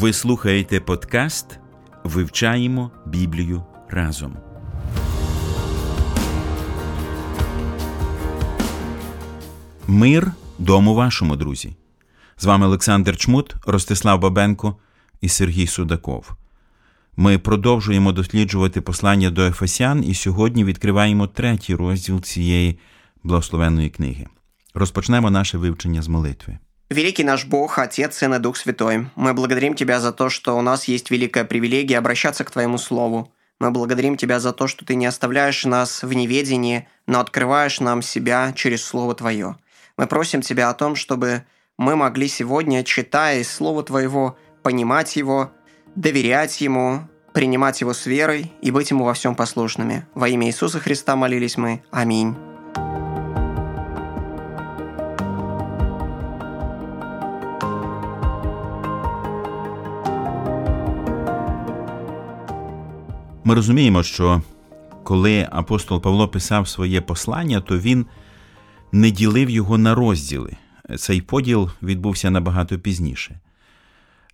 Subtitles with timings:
[0.00, 1.58] Ви слухаєте подкаст
[2.04, 4.36] Вивчаємо Біблію разом.
[9.86, 11.76] Мир дому вашому, друзі.
[12.36, 14.76] З вами Олександр Чмут, Ростислав Бабенко
[15.20, 16.32] і Сергій Судаков.
[17.16, 22.78] Ми продовжуємо досліджувати послання до Ефесян і сьогодні відкриваємо третій розділ цієї
[23.22, 24.26] благословенної книги.
[24.74, 26.58] Розпочнемо наше вивчення з молитви.
[26.90, 30.62] Великий наш Бог, Отец, Сын и Дух Святой, мы благодарим Тебя за то, что у
[30.62, 33.30] нас есть великая привилегия обращаться к Твоему Слову.
[33.60, 38.00] Мы благодарим Тебя за то, что Ты не оставляешь нас в неведении, но открываешь нам
[38.00, 39.56] себя через Слово Твое.
[39.98, 41.44] Мы просим Тебя о том, чтобы
[41.76, 45.52] мы могли сегодня, читая из Слова Твоего, понимать его,
[45.94, 47.02] доверять Ему,
[47.34, 50.06] принимать Его с верой и быть Ему во всем послушными.
[50.14, 51.82] Во имя Иисуса Христа молились мы.
[51.90, 52.34] Аминь.
[63.48, 64.42] Ми розуміємо, що
[65.04, 68.06] коли апостол Павло писав своє послання, то він
[68.92, 70.56] не ділив його на розділи.
[70.98, 73.40] Цей поділ відбувся набагато пізніше.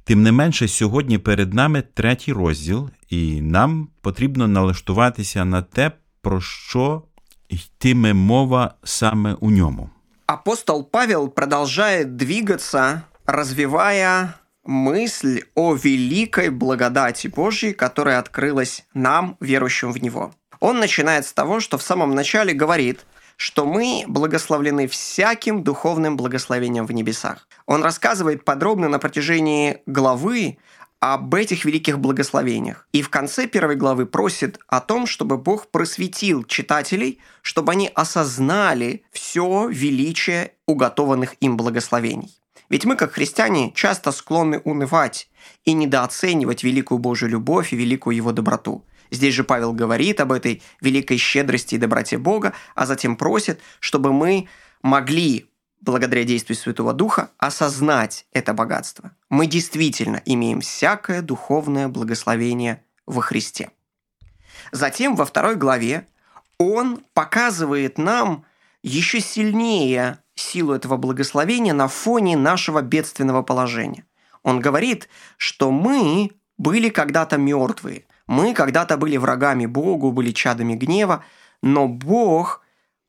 [0.04, 6.40] Тим не менше, сьогодні перед нами третій розділ, і нам потрібно налаштуватися на те, про
[6.40, 7.02] що
[7.48, 9.90] йтиме мова саме у ньому.
[10.26, 14.34] Апостол Павел продолжает двигаться, развивая
[14.64, 20.32] мысль о великой благодати Божьей, которая открылась нам, верующим в Него.
[20.60, 23.04] Он начинает с того, что в самом начале говорит,
[23.36, 27.48] что мы благословлены всяким духовным благословением в небесах.
[27.66, 30.58] Он рассказывает подробно на протяжении главы
[31.00, 32.88] об этих великих благословениях.
[32.92, 39.04] И в конце первой главы просит о том, чтобы Бог просветил читателей, чтобы они осознали
[39.12, 42.30] все величие уготованных им благословений.
[42.68, 45.28] Ведь мы, как христиане, часто склонны унывать
[45.64, 48.84] и недооценивать великую Божью любовь и великую Его доброту.
[49.10, 54.12] Здесь же Павел говорит об этой великой щедрости и доброте Бога, а затем просит, чтобы
[54.12, 54.48] мы
[54.82, 59.12] могли, благодаря действию Святого Духа, осознать это богатство.
[59.28, 63.70] Мы действительно имеем всякое духовное благословение во Христе.
[64.72, 66.08] Затем во второй главе
[66.58, 68.44] он показывает нам
[68.82, 74.04] еще сильнее силу этого благословения на фоне нашего бедственного положения.
[74.42, 81.24] Он говорит, что мы были когда-то мертвые, мы когда-то были врагами Богу, были чадами гнева,
[81.62, 82.62] но Бог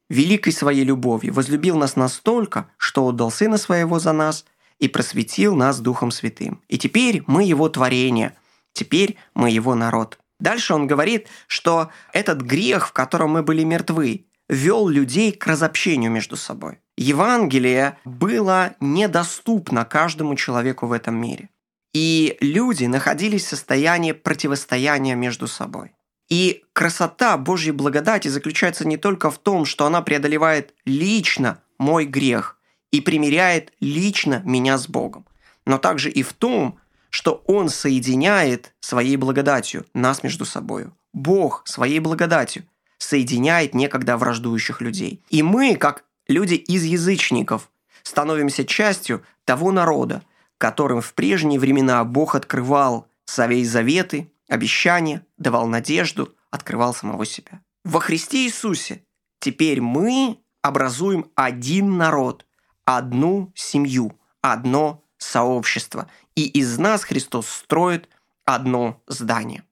[0.09, 4.46] великой своей любовью возлюбил нас настолько, что отдал Сына Своего за нас
[4.80, 6.62] и просветил нас Духом Святым.
[6.68, 8.36] И теперь мы Его творение,
[8.74, 10.19] теперь мы Его народ.
[10.40, 16.12] Дальше он говорит, что этот грех, в котором мы были мертвы, вел людей к разобщению
[16.12, 16.80] между собой.
[16.97, 21.50] Евангелие было недоступно каждому человеку в этом мире.
[21.94, 25.91] И люди находились в состоянии противостояния между собой.
[26.29, 32.57] И красота Божьей благодати заключается не только в том, что она преодолевает лично мой грех
[32.91, 35.25] и примиряет лично меня с Богом,
[35.66, 36.79] но также и в том,
[37.09, 40.88] что Он соединяет своей благодатью нас между собой.
[41.13, 42.63] Бог своей благодатью
[42.97, 45.23] соединяет некогда враждующих людей.
[45.29, 47.69] И мы, как люди из язычников,
[48.03, 50.24] становимся частью того народа,
[50.58, 57.62] которым в прежние времена Бог открывал свои заветы, обещания, давал надежду, открывал самого себя.
[57.84, 59.03] Во Христе Иисусе
[59.40, 62.46] теперь мы образуем один народ,
[62.86, 66.10] одну семью, одно сообщество.
[66.36, 68.10] И из нас Христос строит
[68.45, 69.63] одно здание.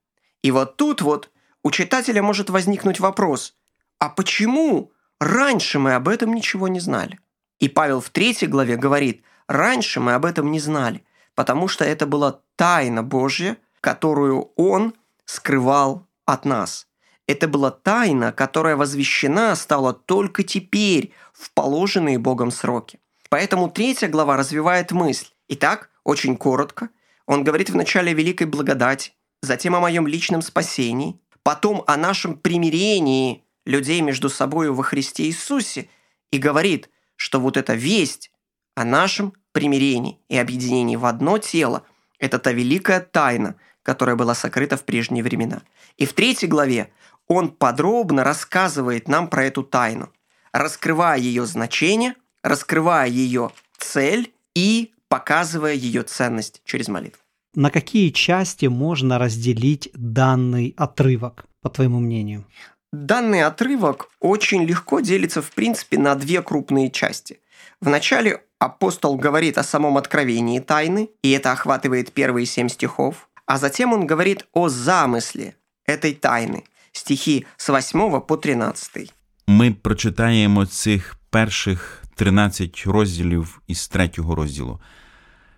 [0.41, 1.31] И вот тут вот
[1.63, 3.55] у читателя может возникнуть вопрос,
[3.99, 4.91] а почему
[5.23, 7.19] раньше мы об этом ничего не знали?
[7.59, 11.03] И Павел в третьей главе говорит, раньше мы об этом не знали,
[11.35, 14.93] потому что это была тайна Божья, которую Он
[15.25, 16.87] скрывал от нас.
[17.27, 22.99] Это была тайна, которая возвещена стала только теперь в положенные Богом сроки.
[23.29, 25.27] Поэтому третья глава развивает мысль.
[25.47, 26.89] Итак, очень коротко,
[27.25, 33.42] он говорит в начале великой благодати, затем о моем личном спасении, потом о нашем примирении
[33.65, 35.89] людей между собой во Христе Иисусе
[36.31, 38.31] и говорит, что вот эта весть
[38.75, 41.83] о нашем примирений и объединений в одно тело–
[42.19, 45.61] это та великая тайна, которая была сокрыта в прежние времена.
[45.97, 46.91] И в третьей главе
[47.27, 50.11] он подробно рассказывает нам про эту тайну,
[50.51, 57.19] раскрывая ее значение, раскрывая ее цель и показывая ее ценность через молитву.
[57.55, 62.45] На какие части можно разделить данный отрывок, по твоему мнению?
[62.92, 67.40] Данный отрывок очень легко делится, в принципе, на две крупные части.
[67.80, 73.92] Вначале апостол говорит о самом откровении тайны, и это охватывает первые семь стихов, а затем
[73.92, 75.54] он говорит о замысле
[75.86, 79.12] этой тайны, стихи с 8 по 13.
[79.46, 84.80] Ми прочитаємо цих перших 13 розділів із третього розділу.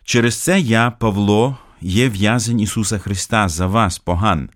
[0.04, 4.50] Через це я, Павло, є в'язень Ісуса Христа за вас, поган,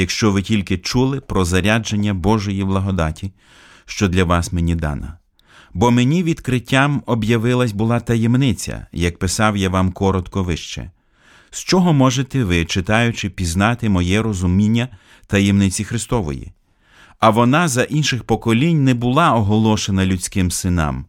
[0.00, 3.32] Якщо ви тільки чули про зарядження Божої благодаті,
[3.86, 5.18] що для вас мені дана.
[5.74, 10.90] Бо мені відкриттям об'явилась була таємниця, як писав я вам коротко вище.
[11.50, 14.88] З чого можете ви, читаючи, пізнати моє розуміння
[15.26, 16.52] таємниці Христової?
[17.18, 21.06] А вона за інших поколінь не була оголошена людським синам,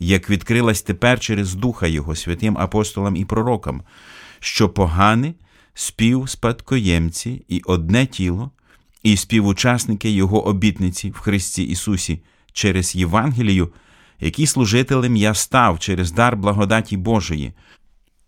[0.00, 3.82] як відкрилась тепер через Духа Його святим апостолам і пророкам,
[4.40, 4.68] що
[5.78, 5.88] погани
[6.28, 8.50] співспадкоємці і одне тіло,
[9.02, 12.22] і співучасники Його обітниці в Христі Ісусі
[12.52, 13.72] через Євангелію,
[14.20, 17.52] які служителем я став через дар благодаті Божої,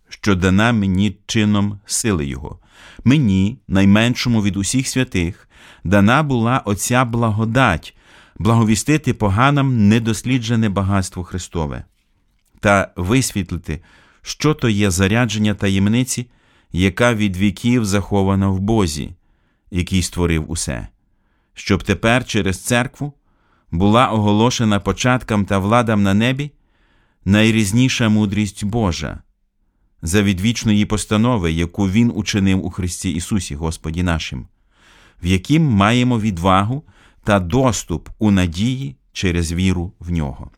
[0.09, 2.59] що дана мені чином сили Його.
[3.05, 5.49] Мені, найменшому від усіх святих,
[5.85, 7.97] дана була оця благодать,
[8.39, 11.85] благовістити поганам недосліджене багатство Христове
[12.61, 13.83] та висвітлити,
[14.23, 16.27] що то є зарядження таємниці,
[16.73, 19.15] яка від віків захована в Бозі,
[19.71, 20.89] який створив усе,
[21.55, 23.13] щоб тепер через церкву
[23.71, 26.51] була оголошена початкам та владам на небі
[27.25, 29.19] найрізніша мудрість Божа,
[30.03, 34.47] за відвічної постанови, яку Він учинив у Христі Ісусі, Господі нашим,
[35.23, 36.83] в яким маємо відвагу
[37.25, 40.51] та доступ у надії через віру в нього.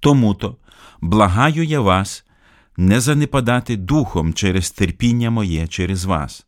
[0.00, 0.56] Тому то
[1.00, 2.24] благаю я вас
[2.78, 6.46] не занепадати духом через терпіння моє через вас,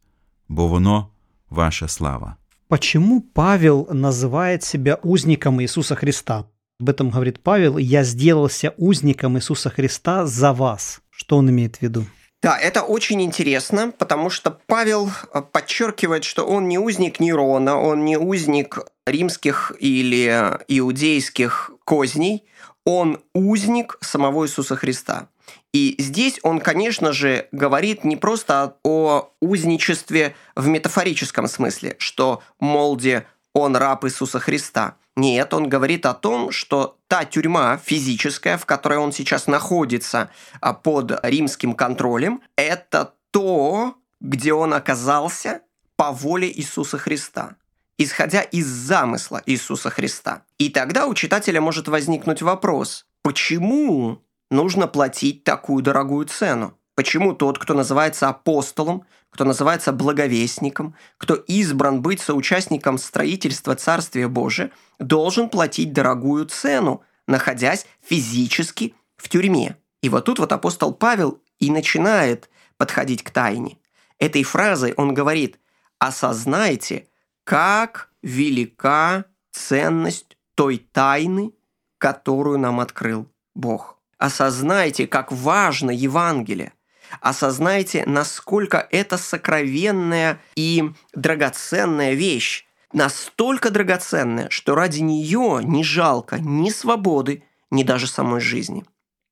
[0.48, 1.08] бо воно
[1.50, 2.36] ваша слава.
[2.68, 6.44] Почему Павел называет себя узником Иисуса Христа?
[6.80, 11.00] Об этом говорит Павел, «Я сделался узником Иисуса Христа за вас».
[11.10, 12.04] Что он имеет в виду?
[12.42, 18.04] Да, это очень интересно, потому что Павел э, подчеркивает, что он не узник Нерона, он
[18.04, 22.44] не узник римских или иудейских козней,
[22.84, 25.28] он узник самого Иисуса Христа.
[25.72, 33.26] И здесь он, конечно же, говорит не просто о узничестве в метафорическом смысле, что, молде,
[33.52, 34.96] он раб Иисуса Христа.
[35.16, 40.30] Нет, он говорит о том, что та тюрьма физическая, в которой он сейчас находится
[40.60, 45.62] а, под римским контролем, это то, где он оказался
[45.96, 47.56] по воле Иисуса Христа
[48.00, 50.42] исходя из замысла Иисуса Христа.
[50.56, 56.76] И тогда у читателя может возникнуть вопрос, почему нужно платить такую дорогую цену?
[56.94, 64.70] Почему тот, кто называется апостолом, кто называется благовестником, кто избран быть соучастником строительства Царствия Божия,
[64.98, 69.76] должен платить дорогую цену, находясь физически в тюрьме?
[70.02, 73.78] И вот тут вот апостол Павел и начинает подходить к тайне.
[74.18, 75.58] Этой фразой он говорит
[75.98, 77.08] «Осознайте,
[77.44, 81.52] как велика ценность той тайны,
[81.98, 83.99] которую нам открыл Бог.
[84.20, 86.74] Осознайте, как важно Евангелие.
[87.22, 92.66] Осознайте, насколько это сокровенная и драгоценная вещь.
[92.92, 98.84] Настолько драгоценная, что ради нее не жалко ни свободы, ни даже самой жизни.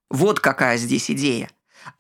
[0.09, 1.51] Вот какая здесь идея.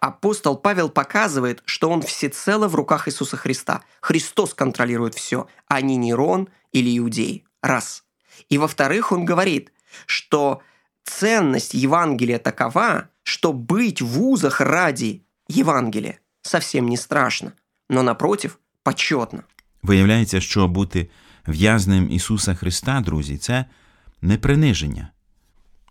[0.01, 3.83] Апостол Павел показывает, что он всецело в руках Иисуса Христа.
[4.01, 7.45] Христос контролирует все, а не Нерон или иудеи.
[7.61, 8.05] Раз.
[8.49, 9.73] И во-вторых, он говорит,
[10.07, 10.63] что
[11.09, 17.53] ценность Евангелия такова, что быть в вузах ради Євангелія совсем не страшно,
[17.91, 19.43] но напротив почетно.
[19.83, 21.09] Виявляється, що бути
[21.49, 23.65] в'язнем Ісуса Христа, друзі, це
[24.23, 25.09] не приниження.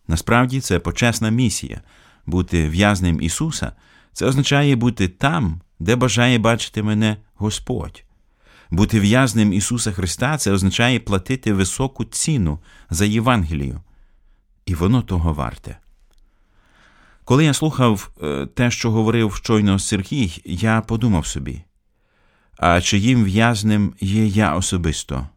[0.07, 1.81] Насправді це почесна місія.
[2.25, 3.71] Бути в'язнем Ісуса
[4.13, 8.03] це означає бути там, де бажає бачити мене Господь.
[8.69, 12.59] Бути в'язнем Ісуса Христа це означає платити високу ціну
[12.89, 13.81] за Євангелію.
[14.67, 15.77] І воно того варте.
[17.23, 18.11] Коли я слухав
[18.53, 21.63] те, що говорив щойно Сергій, я подумав собі,
[22.57, 25.27] а чиїм в'язнем є я особисто,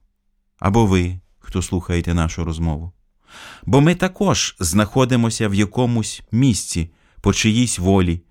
[0.59, 2.93] або ви, хто слухаєте нашу розмову.
[3.67, 8.23] Бо ми також знаходимося в якомусь місці по чиїсь волі.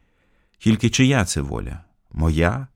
[0.59, 1.83] Тільки чия це воля?
[2.11, 2.67] Моя,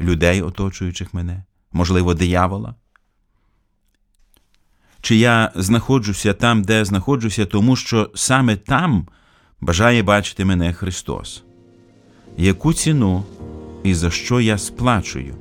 [0.00, 2.74] людей, оточуючих мене, можливо, диявола?
[5.02, 9.06] Чи я знаходжуся там, де знаходжуся, тому що саме там
[9.60, 11.42] бажає бачити мене Христос?
[12.38, 13.24] Яку ціну
[13.82, 15.34] і за що я сплачую?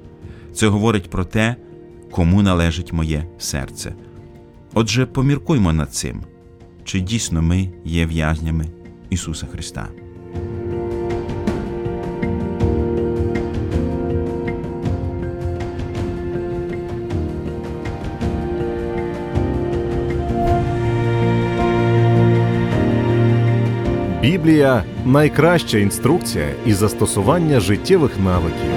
[0.53, 1.55] Це говорить про те,
[2.11, 3.93] кому належить моє серце.
[4.73, 6.23] Отже, поміркуймо над цим,
[6.83, 8.65] чи дійсно ми є в'язнями
[9.09, 9.87] Ісуса Христа.
[24.30, 28.70] Біблія найкраща інструкція і застосування життєвих навиків.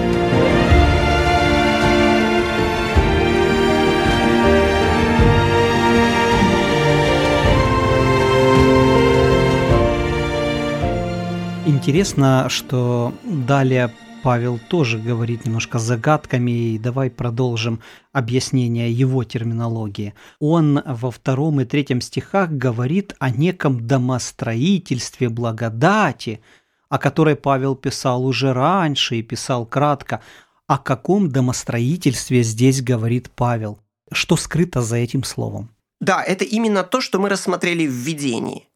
[11.66, 13.90] Интересно, что далее
[14.25, 20.15] Павел тоже говорит немножко загадками, и давай продолжим объяснение его терминологии.
[20.39, 26.41] Он во втором и третьем стихах говорит о неком домостроительстве благодати,
[26.89, 30.23] о которой Павел писал уже раньше и писал кратко.
[30.67, 33.79] О каком домостроительстве здесь говорит Павел?
[34.11, 35.69] Что скрыто за этим словом?
[36.01, 38.69] Да, это именно то, что мы рассмотрели в видении.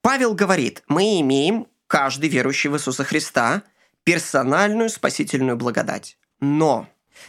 [0.00, 3.64] Павел говорит, мы имеем, каждый верующий в Иисуса Христа–
[4.04, 6.18] персональную спасительную благодать.
[6.40, 6.88] Но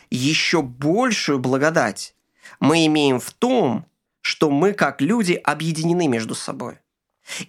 [0.09, 2.15] еще большую благодать
[2.59, 3.85] мы имеем в том,
[4.21, 6.79] что мы как люди объединены между собой.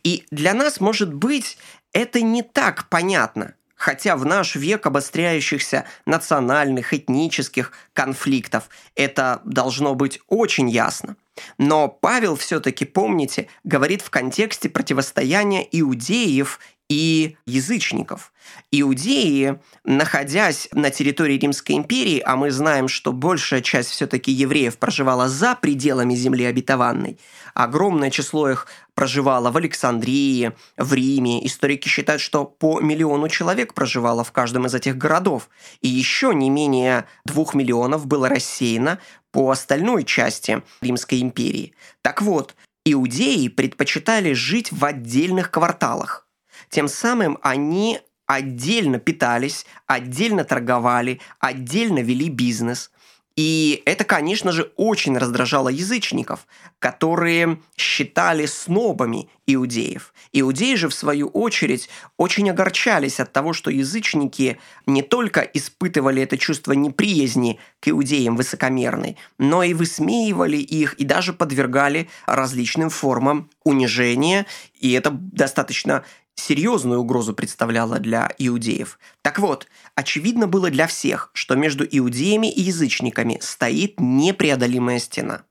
[0.05, 1.59] И для нас, может быть,
[1.93, 10.21] это не так понятно, хотя в наш век обостряющихся национальных, этнических конфликтов это должно быть
[10.29, 11.17] очень ясно.
[11.59, 18.33] Но Павел все-таки, помните, говорит в контексте противостояния иудеев и язычников.
[18.71, 25.29] Иудеи, находясь на территории Римской империи, а мы знаем, что большая часть все-таки евреев проживала
[25.29, 27.19] за пределами земли обетованной,
[27.55, 31.45] огромное число их проживало в Александрии, в Риме.
[31.45, 35.51] Историки считают, что по миллиону человек проживало в каждом из этих городов.
[35.83, 38.99] И еще не менее двух миллионов было рассеяно
[39.33, 41.75] по остальной части Римской империи.
[42.01, 42.55] Так вот,
[42.87, 46.26] иудеи предпочитали жить в отдельных кварталах
[46.71, 52.91] тем самым они отдельно питались, отдельно торговали, отдельно вели бизнес.
[53.37, 56.47] И это, конечно же, очень раздражало язычников,
[56.79, 60.15] которые считали снобами иудеев.
[60.33, 66.39] Иудеи же, в свою очередь, очень огорчались от того, что язычники не только испытывали это
[66.39, 74.47] чувство неприязни к иудеям высокомерной, но и высмеивали их и даже подвергали различным формам унижения.
[74.81, 76.05] И это достаточно
[76.37, 78.99] серьезную угрозу представляла для иудеев.
[79.23, 85.43] Так вот, очевидно было для всех, что между иудеями и язычниками стоит непреодолимая стена.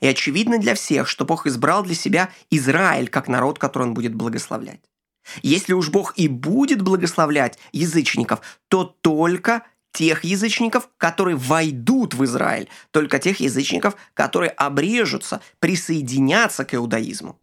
[0.00, 4.14] И очевидно для всех, что Бог избрал для себя Израиль как народ, который он будет
[4.14, 4.80] благословлять.
[5.42, 9.62] Если уж Бог и будет благословлять язычников, то только
[9.92, 17.38] тех язычников, которые войдут в Израиль, только тех язычников, которые обрежутся, присоединятся к иудаизму.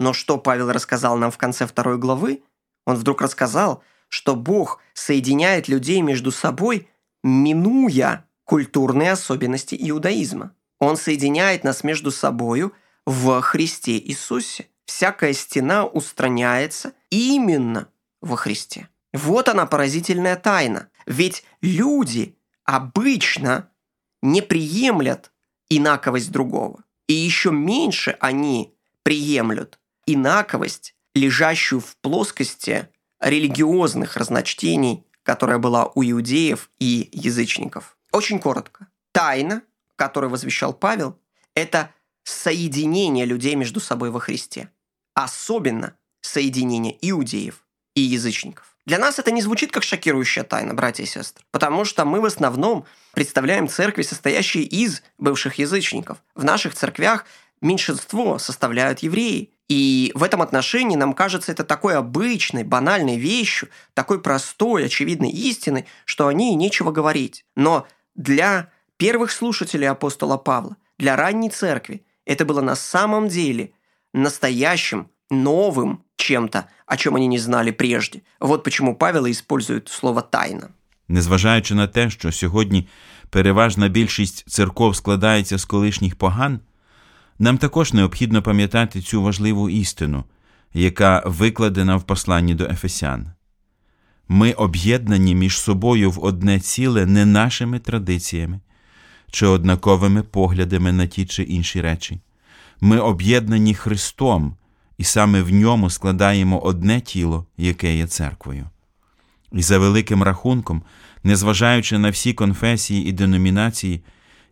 [0.00, 2.42] Но что Павел рассказал нам в конце второй главы?
[2.86, 6.88] Он вдруг рассказал, что Бог соединяет людей между собой,
[7.22, 10.54] минуя культурные особенности иудаизма.
[10.78, 12.72] Он соединяет нас между собою
[13.04, 14.68] в Христе Иисусе.
[14.86, 17.88] Всякая стена устраняется именно
[18.22, 18.88] во Христе.
[19.12, 20.88] Вот она поразительная тайна.
[21.04, 23.68] Ведь люди обычно
[24.22, 25.30] не приемлят
[25.68, 26.84] инаковость другого.
[27.06, 29.79] И еще меньше они приемлют
[30.12, 32.88] инаковость, лежащую в плоскости
[33.20, 37.96] религиозных разночтений, которая была у иудеев и язычников.
[38.12, 38.88] Очень коротко.
[39.12, 39.62] Тайна,
[39.96, 41.18] которую возвещал Павел,
[41.54, 41.92] это
[42.24, 44.70] соединение людей между собой во Христе.
[45.14, 47.64] Особенно соединение иудеев
[47.94, 48.76] и язычников.
[48.86, 52.24] Для нас это не звучит как шокирующая тайна, братья и сестры, потому что мы в
[52.24, 56.18] основном представляем церкви, состоящие из бывших язычников.
[56.34, 57.26] В наших церквях
[57.60, 64.21] меньшинство составляют евреи, и в этом отношении нам кажется это такой обычной, банальной вещью, такой
[64.21, 67.45] простой, очевидной истиной, что о ней нечего говорить.
[67.55, 73.71] Но для первых слушателей апостола Павла, для ранней церкви, это было на самом деле
[74.13, 78.21] настоящим, новым чем-то, о чем они не знали прежде.
[78.39, 80.69] Вот почему Павел использует слово «тайна».
[81.07, 82.87] Незважаючи на те, що сьогодні
[83.29, 86.59] переважна більшість церков складається з колишніх поган,
[87.40, 90.24] нам також необхідно пам'ятати цю важливу істину.
[90.74, 93.30] яка викладена в посланні до Ефесян.
[94.28, 98.60] Ми об'єднані між собою в одне ціле не нашими традиціями
[99.30, 102.20] чи однаковими поглядами на ті чи інші речі.
[102.80, 104.56] Ми об'єднані Христом,
[104.98, 108.66] і саме в ньому складаємо одне тіло, яке є церквою.
[109.52, 110.82] І за великим рахунком,
[111.24, 114.02] незважаючи на всі конфесії і деномінації,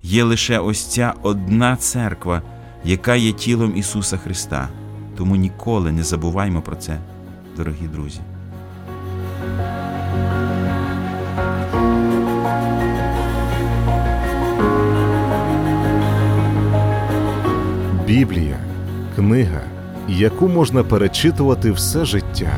[0.02, 2.42] є лише ось ця одна церква,
[2.84, 4.68] яка є тілом Ісуса Христа.
[5.16, 6.98] Тому ніколи не забуваймо про це,
[7.56, 8.20] дорогі друзі.
[18.06, 18.58] Біблія
[19.16, 19.60] книга,
[20.08, 22.52] яку можна перечитувати все життя.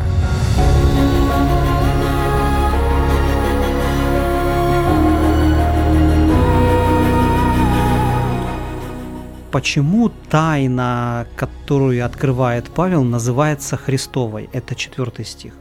[9.53, 14.49] Почему тайна, которую открывает Павел, называется Христовой?
[14.53, 15.55] Это четвертый стих.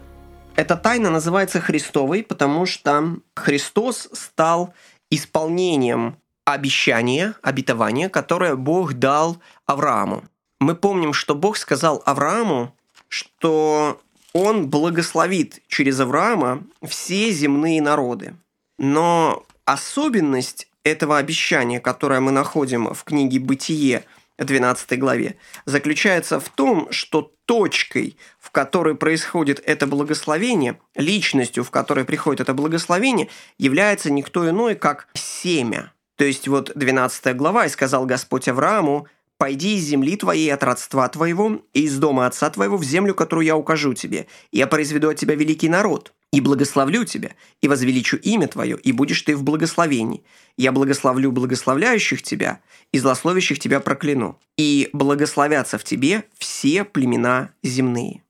[0.56, 4.76] Эта тайна называется Христовой, потому что Христос стал
[5.10, 10.24] исполнением обещания, обетования, которое Бог дал Аврааму.
[10.60, 12.76] Мы помним, что Бог сказал Аврааму,
[13.08, 14.00] что
[14.34, 18.36] он благословит через Авраама все земные народы.
[18.78, 24.06] Но особенность этого обещания, которое мы находим в книге «Бытие»,
[24.46, 32.06] 12 главе, заключается в том, что точкой, в которой происходит это благословение, личностью, в которой
[32.06, 35.94] приходит это благословение, является никто иной, как семя.
[36.16, 39.08] То есть вот 12 глава, «И сказал Господь Аврааму,
[39.38, 43.46] «Пойди из земли твоей, от родства твоего, и из дома отца твоего в землю, которую
[43.46, 47.32] я укажу тебе, и я произведу от тебя великий народ, и благословлю тебя,
[47.62, 50.24] и возвеличу имя твое, и будешь ты в благословении.
[50.58, 54.40] Я благословлю благословляющих тебя, и злословящих тебя прокляну.
[54.58, 58.24] И благословятся в тебе все племена земные».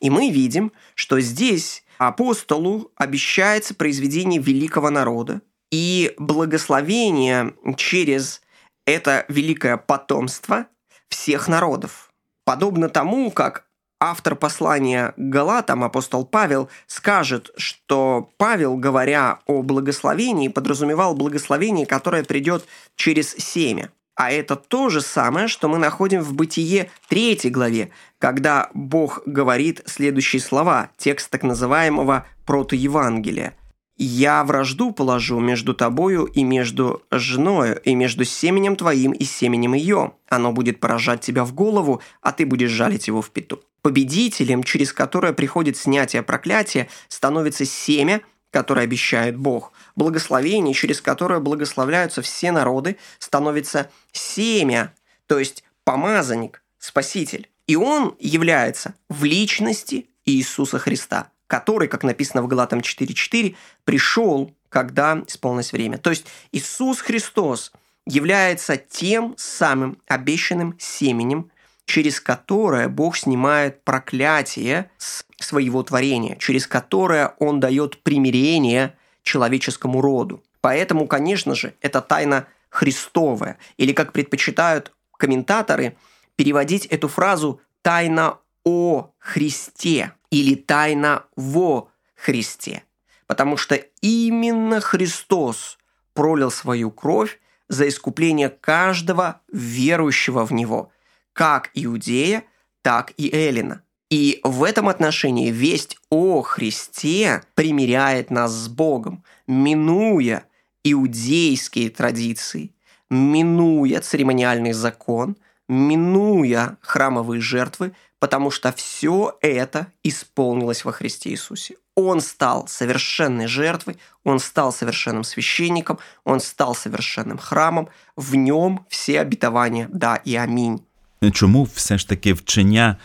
[0.00, 8.40] И мы видим, что здесь апостолу обещается произведение великого народа, и благословение через
[8.86, 10.66] это великое потомство
[11.08, 12.10] всех народов.
[12.44, 13.65] Подобно тому, как
[14.00, 22.64] автор послания Галатам, апостол Павел, скажет, что Павел, говоря о благословении, подразумевал благословение, которое придет
[22.94, 23.90] через семя.
[24.14, 29.82] А это то же самое, что мы находим в Бытие 3 главе, когда Бог говорит
[29.84, 33.54] следующие слова, текст так называемого протоевангелия–
[33.98, 40.12] я вражду положу между тобою и между женою, и между семенем твоим и семенем ее.
[40.28, 43.62] Оно будет поражать тебя в голову, а ты будешь жалить его в пету.
[43.86, 48.20] Победителем, через которое приходит снятие проклятия, становится семя,
[48.50, 49.72] которое обещает Бог.
[49.94, 54.92] Благословение, через которое благословляются все народы, становится семя,
[55.28, 57.48] то есть помазанник, спаситель.
[57.68, 65.22] И он является в личности Иисуса Христа– который, как написано в Галатам 4.4, пришел, когда
[65.28, 65.96] исполнилось время.
[65.98, 67.70] То есть Иисус Христос
[68.04, 71.52] является тем самым обещанным семенем,
[71.86, 80.42] через которое Бог снимает проклятие с своего творения, через которое Он дает примирение человеческому роду.
[80.60, 85.96] Поэтому, конечно же, это тайна Христовая, или, как предпочитают комментаторы,
[86.34, 92.82] переводить эту фразу «тайна о Христе» или тайна во Христе.
[93.26, 95.78] Потому что именно Христос
[96.14, 100.90] пролил свою кровь за искупление каждого верующего в Него,
[101.36, 102.44] как иудея,
[102.80, 103.82] так и эллина.
[104.08, 110.44] И в этом отношении весть о Христе примиряет нас с Богом, минуя
[110.82, 112.74] иудейские традиции,
[113.10, 115.36] минуя церемониальный закон,
[115.68, 121.76] минуя храмовые жертвы, потому что все это исполнилось во Христе Иисусе.
[121.94, 129.20] Он стал совершенной жертвой, он стал совершенным священником, он стал совершенным храмом, в нем все
[129.20, 130.85] обетования «да» и «амінь».
[131.31, 132.95] Чому все ж таки вчення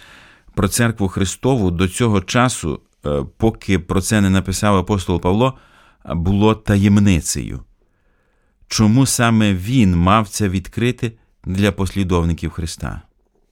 [0.55, 2.81] про церкву Христову до цього часу,
[3.37, 5.59] поки про це не написав апостол Павло,
[6.05, 7.61] було таємницею?
[8.69, 11.13] Чому саме він мав це відкрити
[11.45, 13.03] для послідовників Христа?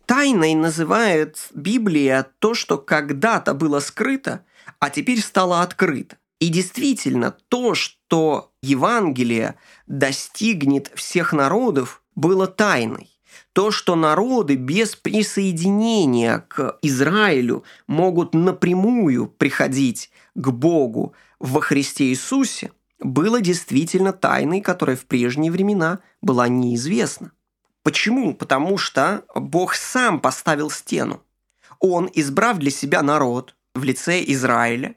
[0.06, 4.40] Тайной называет Библия то, что когда-то было скрыто,
[4.80, 6.16] а теперь стало открыто.
[6.40, 9.54] И действительно, то, что Евангелие
[9.86, 13.08] достигнет всех народов, было тайной.
[13.59, 22.71] То, что народы без присоединения к Израилю могут напрямую приходить к Богу во Христе Иисусе,
[22.99, 27.33] было действительно тайной, которая в прежние времена была неизвестна.
[27.83, 28.33] Почему?
[28.33, 31.21] Потому что Бог сам поставил стену.
[31.81, 34.95] Он, избрав для себя народ в лице Израиля,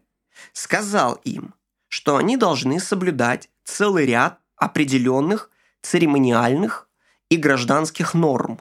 [0.53, 1.55] сказал им,
[1.89, 5.51] что они должны соблюдать целый ряд определенных
[5.83, 6.89] церемониальных
[7.33, 8.61] и гражданских норм.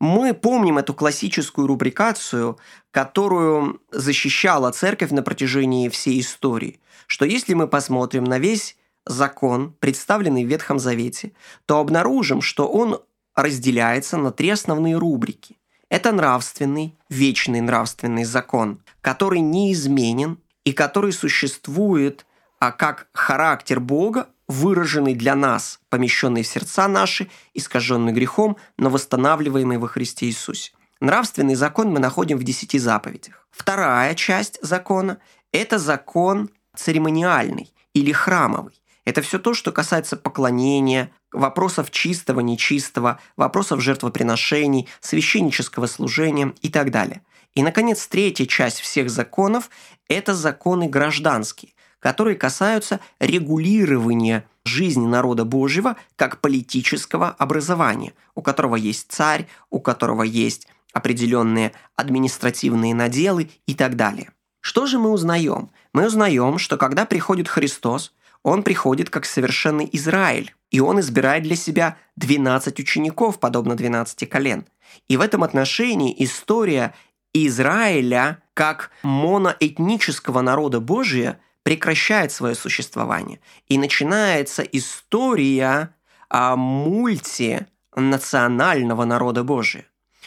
[0.00, 2.58] Мы помним эту классическую рубрикацию,
[2.90, 10.46] которую защищала церковь на протяжении всей истории, что если мы посмотрим на весь закон, представленный
[10.46, 11.32] в Ветхом Завете,
[11.66, 13.02] то обнаружим, что он
[13.34, 15.58] разделяется на три основные рубрики.
[15.90, 22.24] Это нравственный, вечный нравственный закон, который неизменен и который существует
[22.58, 29.78] а как характер Бога, выраженный для нас, помещенный в сердца наши, искаженный грехом, но восстанавливаемый
[29.78, 30.72] во Христе Иисусе.
[31.00, 33.46] Нравственный закон мы находим в десяти заповедях.
[33.50, 35.18] Вторая часть закона–
[35.52, 38.80] это закон церемониальный или храмовый.
[39.04, 46.90] Это все то, что касается поклонения, вопросов чистого, нечистого, вопросов жертвоприношений, священнического служения и так
[46.90, 47.22] далее.
[47.54, 49.70] И, наконец, третья часть всех законов–
[50.08, 59.10] это законы гражданские, которые касаются регулирования жизни народа Божьего как политического образования, у которого есть
[59.10, 64.32] царь, у которого есть определенные административные наделы и так далее.
[64.60, 65.70] Что же мы узнаем?
[65.92, 71.56] Мы узнаем, что когда приходит Христос, он приходит как совершенный Израиль, и он избирает для
[71.56, 74.66] себя 12 учеников, подобно 12 колен.
[75.08, 76.94] И в этом отношении история
[77.32, 83.40] Израиля как моноэтнического народа Божия прекращает свое существование.
[83.66, 85.92] И начинается история
[86.28, 89.84] о мультинационального народа Божия.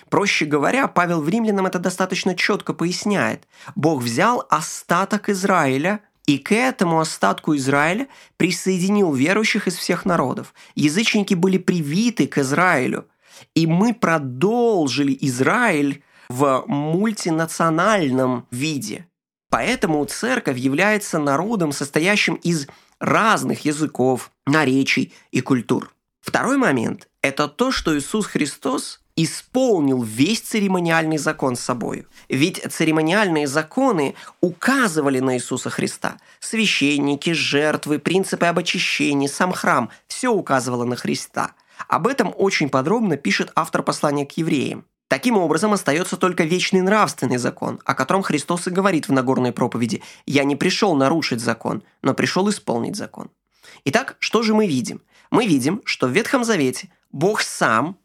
[0.10, 3.48] Проще говоря, Павел в Римлянам это достаточно четко поясняет.
[3.78, 10.54] Бог взял остаток Израиля и к этому остатку Израиля присоединил верующих из всех народов.
[10.76, 13.08] Язычники были привиты к Израилю.
[13.56, 19.06] И мы продолжили Израиль в мультинациональном виде.
[19.50, 22.68] Поэтому церковь является народом, состоящим из
[23.00, 25.94] разных языков, наречий и культур.
[26.22, 32.06] Второй момент– это то, что Иисус Христос исполнил весь церемониальный закон с собой.
[32.30, 36.20] Ведь церемониальные законы указывали на Иисуса Христа.
[36.40, 41.54] Священники, жертвы, принципы об очищении, сам храм– все указывало на Христа.
[41.88, 44.86] Об этом очень подробно пишет автор послания к евреям.
[45.10, 50.04] Таким образом, остается только вечный нравственный закон, о котором Христос и говорит в Нагорной проповеди
[50.28, 53.32] «Я не пришел нарушить закон, но пришел исполнить закон».
[53.86, 55.02] Итак, что же мы видим?
[55.32, 57.98] Мы видим, что в Ветхом Завете Бог сам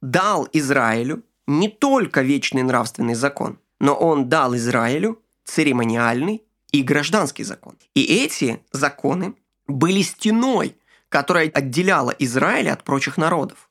[0.00, 7.76] дал Израилю не только вечный нравственный закон, но Он дал Израилю церемониальный и гражданский закон.
[7.94, 9.34] И эти законы
[9.66, 10.76] были стеной,
[11.08, 13.68] которая отделяла Израиль от прочих народов.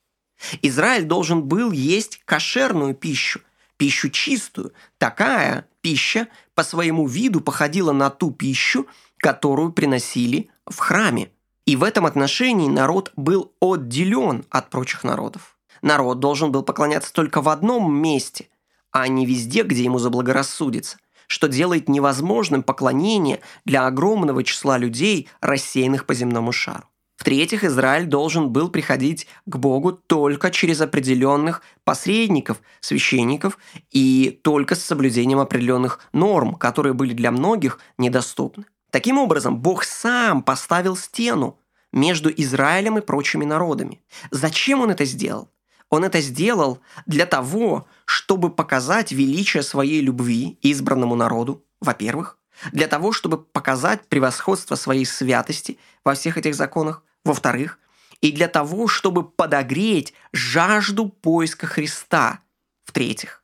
[0.62, 3.41] Израиль должен был есть кошерную пищу,
[3.77, 4.73] пищу чистую.
[4.97, 11.32] Такая пища по своему виду походила на ту пищу, которую приносили в храме.
[11.65, 15.58] И в этом отношении народ был отделен от прочих народов.
[15.82, 18.49] Народ должен был поклоняться только в одном месте,
[18.91, 26.06] а не везде, где ему заблагорассудится, что делает невозможным поклонение для огромного числа людей, рассеянных
[26.06, 26.90] по земному шару.
[27.21, 33.60] В-третьих, Израиль должен был приходить к Богу только через определенных посредников, священников
[33.91, 38.65] и только с соблюдением определенных норм, которые были для многих недоступны.
[38.89, 41.60] Таким образом, Бог сам поставил стену
[41.93, 44.01] между Израилем и прочими народами.
[44.31, 45.51] Зачем он это сделал?
[45.91, 52.39] Он это сделал для того, чтобы показать величие своей любви избранному народу, во-первых,
[52.71, 57.79] для того, чтобы показать превосходство своей святости во всех этих законах, во-вторых,
[58.21, 62.41] и для того, чтобы подогреть жажду поиска Христа.
[62.84, 63.43] В-третьих,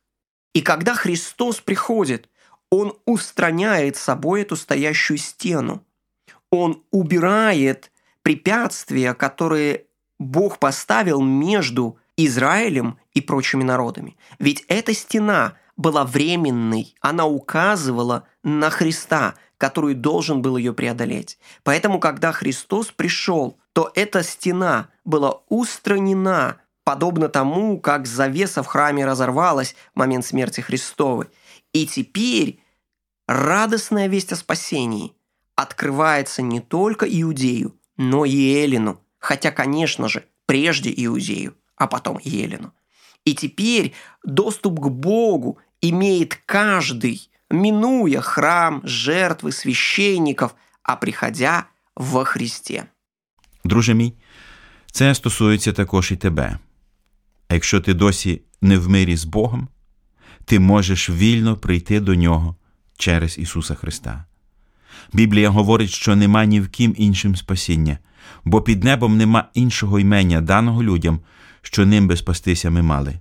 [0.54, 2.28] и когда Христос приходит,
[2.70, 5.84] Он устраняет собой эту стоящую стену.
[6.50, 7.90] Он убирает
[8.22, 9.86] препятствия, которые
[10.18, 14.16] Бог поставил между Израилем и прочими народами.
[14.38, 21.38] Ведь эта стена была временной, она указывала на Христа, который должен был ее преодолеть.
[21.64, 29.04] Поэтому, когда Христос пришел, то эта стена была устранена, подобно тому, как завеса в храме
[29.04, 31.26] разорвалась в момент смерти Христовой.
[31.72, 32.60] И теперь
[33.26, 35.12] радостная весть о спасении
[35.56, 42.72] открывается не только Иудею, но и Эллину, хотя, конечно же, прежде Иудею, а потом Эллину.
[43.24, 43.92] И теперь
[44.24, 52.84] доступ к Богу имеет каждый, минуя храм, жертвы, священников, а приходя во Христе.
[53.64, 54.14] Друже мій,
[54.92, 56.58] це стосується також і тебе.
[57.48, 59.68] А якщо ти досі не в мирі з Богом,
[60.44, 62.56] ти можеш вільно прийти до нього
[62.96, 64.24] через Ісуса Христа.
[65.12, 67.98] Біблія говорить, що нема ні в ким іншим спасіння,
[68.44, 71.20] бо під небом нема іншого імення, даного людям,
[71.62, 73.14] що ним би спастися ми мали.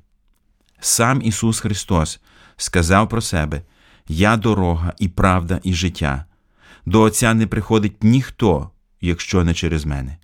[0.80, 2.20] Сам Ісус Христос
[2.58, 3.62] сказав про себе:
[4.08, 6.26] Я дорога і правда, і життя.
[6.86, 8.70] До Отця не приходить ніхто,
[9.02, 10.18] якщо не через мене.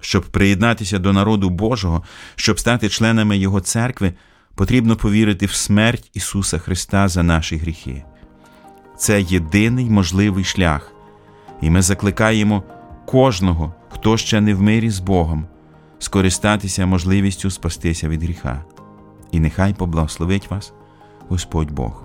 [0.00, 2.02] Щоб приєднатися до народу Божого,
[2.36, 4.14] щоб стати членами Його церкви,
[4.54, 8.04] потрібно повірити в смерть Ісуса Христа за наші гріхи.
[8.98, 10.92] Це єдиний можливий шлях,
[11.60, 12.62] і ми закликаємо
[13.06, 15.46] кожного, хто ще не в мирі з Богом,
[15.98, 18.64] скористатися можливістю спастися від гріха.
[19.30, 20.72] І нехай поблагословить вас
[21.28, 22.03] Господь Бог.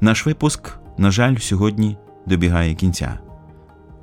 [0.00, 3.18] Наш випуск, на жаль, сьогодні добігає кінця.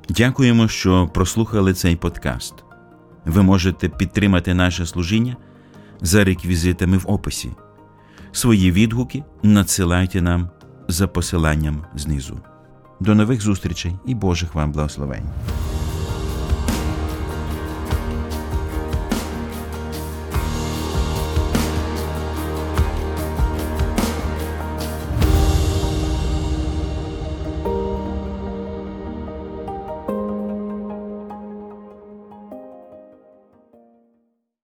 [0.08, 2.54] Дякуємо, що прослухали цей подкаст.
[3.24, 5.36] Ви можете підтримати наше служіння
[6.00, 7.50] за реквізитами в описі.
[8.32, 10.50] Свої відгуки надсилайте нам
[10.88, 12.40] за посиланням знизу.
[13.00, 15.24] До нових зустрічей і Божих вам благословень!